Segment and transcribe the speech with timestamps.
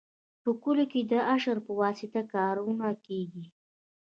[0.43, 3.45] په کلیو کې د اشر په واسطه کارونه کیږي.